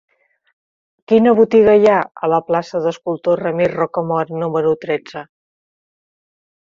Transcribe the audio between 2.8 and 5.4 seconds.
de l'Escultor Ramir Rocamora número tretze?